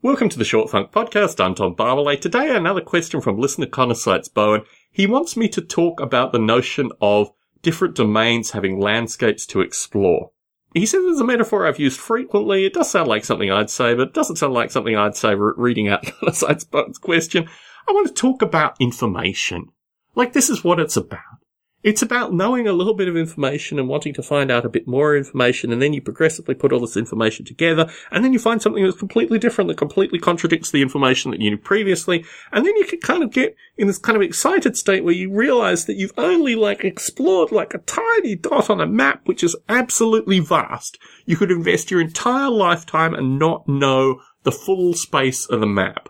Welcome 0.00 0.28
to 0.28 0.38
the 0.38 0.44
Short 0.44 0.70
Funk 0.70 0.92
Podcast. 0.92 1.44
I'm 1.44 1.56
Tom 1.56 1.74
Barbalet. 1.74 2.20
Today, 2.20 2.54
another 2.54 2.80
question 2.80 3.20
from 3.20 3.36
listener 3.36 3.66
Conosites 3.66 4.32
Bowen. 4.32 4.62
He 4.92 5.08
wants 5.08 5.36
me 5.36 5.48
to 5.48 5.60
talk 5.60 5.98
about 5.98 6.30
the 6.30 6.38
notion 6.38 6.92
of 7.00 7.32
different 7.62 7.96
domains 7.96 8.52
having 8.52 8.78
landscapes 8.78 9.44
to 9.46 9.60
explore. 9.60 10.30
He 10.72 10.86
says 10.86 11.02
it's 11.04 11.20
a 11.20 11.24
metaphor 11.24 11.66
I've 11.66 11.80
used 11.80 11.98
frequently. 11.98 12.64
It 12.64 12.74
does 12.74 12.88
sound 12.88 13.08
like 13.08 13.24
something 13.24 13.50
I'd 13.50 13.70
say, 13.70 13.96
but 13.96 14.08
it 14.08 14.14
doesn't 14.14 14.36
sound 14.36 14.54
like 14.54 14.70
something 14.70 14.94
I'd 14.94 15.16
say 15.16 15.34
re- 15.34 15.54
reading 15.56 15.88
out 15.88 16.04
Conosites 16.22 16.70
Bowen's 16.70 16.98
question. 16.98 17.48
I 17.88 17.92
want 17.92 18.06
to 18.06 18.14
talk 18.14 18.40
about 18.40 18.76
information. 18.78 19.72
Like, 20.14 20.32
this 20.32 20.48
is 20.48 20.62
what 20.62 20.78
it's 20.78 20.96
about. 20.96 21.37
It's 21.84 22.02
about 22.02 22.34
knowing 22.34 22.66
a 22.66 22.72
little 22.72 22.94
bit 22.94 23.06
of 23.06 23.16
information 23.16 23.78
and 23.78 23.88
wanting 23.88 24.12
to 24.14 24.22
find 24.22 24.50
out 24.50 24.64
a 24.64 24.68
bit 24.68 24.88
more 24.88 25.16
information, 25.16 25.72
and 25.72 25.80
then 25.80 25.92
you 25.92 26.02
progressively 26.02 26.56
put 26.56 26.72
all 26.72 26.80
this 26.80 26.96
information 26.96 27.44
together, 27.44 27.88
and 28.10 28.24
then 28.24 28.32
you 28.32 28.40
find 28.40 28.60
something 28.60 28.82
that's 28.82 28.98
completely 28.98 29.38
different 29.38 29.68
that 29.68 29.76
completely 29.76 30.18
contradicts 30.18 30.72
the 30.72 30.82
information 30.82 31.30
that 31.30 31.40
you 31.40 31.50
knew 31.50 31.56
previously, 31.56 32.24
and 32.50 32.66
then 32.66 32.74
you 32.76 32.84
can 32.84 32.98
kind 32.98 33.22
of 33.22 33.30
get 33.30 33.54
in 33.76 33.86
this 33.86 33.98
kind 33.98 34.16
of 34.16 34.22
excited 34.22 34.76
state 34.76 35.04
where 35.04 35.14
you 35.14 35.32
realize 35.32 35.84
that 35.84 35.94
you've 35.94 36.18
only 36.18 36.56
like 36.56 36.84
explored 36.84 37.52
like 37.52 37.74
a 37.74 37.78
tiny 37.78 38.34
dot 38.34 38.68
on 38.68 38.80
a 38.80 38.86
map, 38.86 39.20
which 39.26 39.44
is 39.44 39.54
absolutely 39.68 40.40
vast. 40.40 40.98
You 41.26 41.36
could 41.36 41.52
invest 41.52 41.92
your 41.92 42.00
entire 42.00 42.50
lifetime 42.50 43.14
and 43.14 43.38
not 43.38 43.68
know 43.68 44.20
the 44.42 44.50
full 44.50 44.94
space 44.94 45.46
of 45.46 45.60
the 45.60 45.66
map. 45.66 46.08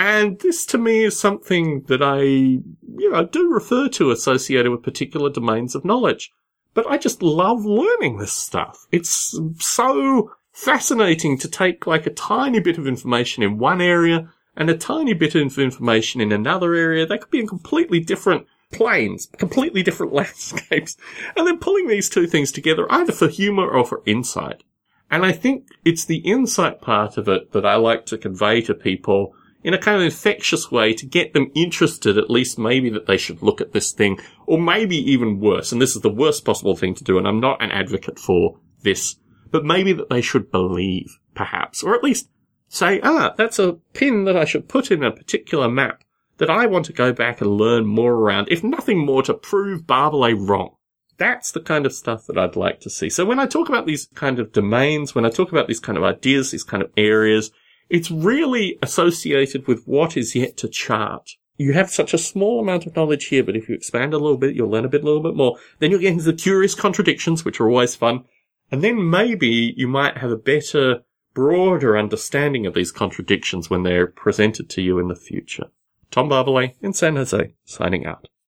And 0.00 0.38
this 0.38 0.64
to 0.66 0.78
me 0.78 1.04
is 1.04 1.20
something 1.20 1.82
that 1.88 2.00
I, 2.00 2.22
you 2.22 3.10
know, 3.10 3.26
do 3.26 3.52
refer 3.52 3.86
to 3.90 4.10
associated 4.10 4.72
with 4.72 4.82
particular 4.82 5.28
domains 5.28 5.74
of 5.74 5.84
knowledge. 5.84 6.32
But 6.72 6.86
I 6.86 6.96
just 6.96 7.22
love 7.22 7.66
learning 7.66 8.16
this 8.16 8.32
stuff. 8.32 8.86
It's 8.90 9.38
so 9.58 10.32
fascinating 10.52 11.36
to 11.36 11.48
take 11.50 11.86
like 11.86 12.06
a 12.06 12.14
tiny 12.14 12.60
bit 12.60 12.78
of 12.78 12.86
information 12.86 13.42
in 13.42 13.58
one 13.58 13.82
area 13.82 14.32
and 14.56 14.70
a 14.70 14.78
tiny 14.78 15.12
bit 15.12 15.34
of 15.34 15.58
information 15.58 16.22
in 16.22 16.32
another 16.32 16.72
area. 16.72 17.04
They 17.04 17.18
could 17.18 17.30
be 17.30 17.40
in 17.40 17.46
completely 17.46 18.00
different 18.00 18.46
planes, 18.72 19.28
completely 19.36 19.82
different 19.82 20.12
landscapes, 20.14 20.96
and 21.36 21.46
then 21.46 21.58
pulling 21.58 21.88
these 21.88 22.08
two 22.08 22.26
things 22.26 22.52
together 22.52 22.90
either 22.90 23.12
for 23.12 23.28
humor 23.28 23.68
or 23.68 23.84
for 23.84 24.02
insight. 24.06 24.64
And 25.10 25.26
I 25.26 25.32
think 25.32 25.66
it's 25.84 26.06
the 26.06 26.20
insight 26.20 26.80
part 26.80 27.18
of 27.18 27.28
it 27.28 27.52
that 27.52 27.66
I 27.66 27.74
like 27.74 28.06
to 28.06 28.16
convey 28.16 28.62
to 28.62 28.72
people 28.72 29.34
in 29.62 29.74
a 29.74 29.78
kind 29.78 29.96
of 29.96 30.02
infectious 30.02 30.70
way 30.70 30.92
to 30.94 31.06
get 31.06 31.32
them 31.32 31.50
interested, 31.54 32.16
at 32.16 32.30
least 32.30 32.58
maybe 32.58 32.90
that 32.90 33.06
they 33.06 33.16
should 33.16 33.42
look 33.42 33.60
at 33.60 33.72
this 33.72 33.92
thing, 33.92 34.18
or 34.46 34.58
maybe 34.58 34.96
even 34.96 35.40
worse, 35.40 35.72
and 35.72 35.80
this 35.80 35.94
is 35.94 36.02
the 36.02 36.08
worst 36.08 36.44
possible 36.44 36.76
thing 36.76 36.94
to 36.94 37.04
do, 37.04 37.18
and 37.18 37.28
I'm 37.28 37.40
not 37.40 37.62
an 37.62 37.70
advocate 37.70 38.18
for 38.18 38.58
this, 38.82 39.16
but 39.50 39.64
maybe 39.64 39.92
that 39.92 40.08
they 40.08 40.22
should 40.22 40.50
believe, 40.50 41.18
perhaps, 41.34 41.82
or 41.82 41.94
at 41.94 42.04
least 42.04 42.28
say, 42.68 43.00
ah, 43.02 43.34
that's 43.36 43.58
a 43.58 43.74
pin 43.92 44.24
that 44.24 44.36
I 44.36 44.44
should 44.44 44.68
put 44.68 44.90
in 44.90 45.02
a 45.02 45.10
particular 45.10 45.68
map 45.68 46.04
that 46.38 46.48
I 46.48 46.66
want 46.66 46.86
to 46.86 46.92
go 46.92 47.12
back 47.12 47.40
and 47.40 47.50
learn 47.50 47.84
more 47.84 48.14
around, 48.14 48.48
if 48.50 48.64
nothing 48.64 49.04
more 49.04 49.22
to 49.24 49.34
prove 49.34 49.82
Barbalet 49.82 50.48
wrong. 50.48 50.76
That's 51.18 51.52
the 51.52 51.60
kind 51.60 51.84
of 51.84 51.92
stuff 51.92 52.26
that 52.26 52.38
I'd 52.38 52.56
like 52.56 52.80
to 52.80 52.88
see. 52.88 53.10
So 53.10 53.26
when 53.26 53.38
I 53.38 53.44
talk 53.44 53.68
about 53.68 53.84
these 53.84 54.08
kind 54.14 54.38
of 54.38 54.52
domains, 54.52 55.14
when 55.14 55.26
I 55.26 55.28
talk 55.28 55.52
about 55.52 55.68
these 55.68 55.80
kind 55.80 55.98
of 55.98 56.04
ideas, 56.04 56.50
these 56.50 56.64
kind 56.64 56.82
of 56.82 56.90
areas, 56.96 57.50
it's 57.90 58.10
really 58.10 58.78
associated 58.82 59.66
with 59.66 59.84
what 59.84 60.16
is 60.16 60.34
yet 60.34 60.56
to 60.58 60.68
chart. 60.68 61.32
You 61.56 61.74
have 61.74 61.90
such 61.90 62.14
a 62.14 62.18
small 62.18 62.60
amount 62.60 62.86
of 62.86 62.96
knowledge 62.96 63.26
here, 63.26 63.44
but 63.44 63.56
if 63.56 63.68
you 63.68 63.74
expand 63.74 64.14
a 64.14 64.18
little 64.18 64.38
bit, 64.38 64.54
you'll 64.54 64.70
learn 64.70 64.86
a 64.86 64.88
bit, 64.88 65.02
a 65.02 65.04
little 65.04 65.22
bit 65.22 65.36
more. 65.36 65.58
Then 65.78 65.90
you'll 65.90 66.00
get 66.00 66.12
into 66.12 66.24
the 66.24 66.32
curious 66.32 66.74
contradictions, 66.74 67.44
which 67.44 67.60
are 67.60 67.68
always 67.68 67.94
fun. 67.94 68.24
And 68.70 68.82
then 68.82 69.10
maybe 69.10 69.74
you 69.76 69.86
might 69.86 70.16
have 70.16 70.30
a 70.30 70.36
better, 70.36 71.00
broader 71.34 71.98
understanding 71.98 72.64
of 72.64 72.72
these 72.72 72.92
contradictions 72.92 73.68
when 73.68 73.82
they're 73.82 74.06
presented 74.06 74.70
to 74.70 74.80
you 74.80 74.98
in 74.98 75.08
the 75.08 75.14
future. 75.14 75.66
Tom 76.10 76.30
Barbalet 76.30 76.76
in 76.80 76.94
San 76.94 77.16
Jose, 77.16 77.52
signing 77.64 78.06
out. 78.06 78.28